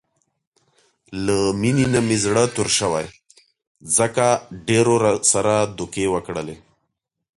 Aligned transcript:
له 1.25 1.37
مینې 1.61 1.85
نه 1.93 1.99
مې 2.07 2.17
زړه 2.23 2.43
تور 2.55 2.69
شوی، 2.79 3.05
ځکه 3.97 4.25
ډېرو 4.67 4.93
راسره 5.05 5.55
دوکې 5.77 6.05
وکړلې. 6.13 6.55